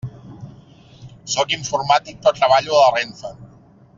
Sóc 1.33 1.53
informàtic, 1.59 2.19
però 2.23 2.35
treballo 2.41 2.75
a 2.79 2.83
la 2.87 2.91
RENFE. 2.99 3.35